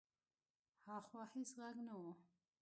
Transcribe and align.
هاخوا 0.87 1.23
هېڅ 1.33 1.49
غږ 1.59 1.75
نه 1.87 1.93
و. 1.99 2.01